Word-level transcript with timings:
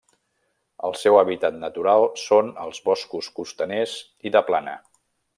El 0.87 0.95
seu 0.99 1.17
hàbitat 1.17 1.59
natural 1.63 2.07
són 2.21 2.49
els 2.65 2.79
boscos 2.89 3.29
costaners 3.41 3.93
i 4.31 4.37
de 4.37 4.43
plana. 4.49 4.75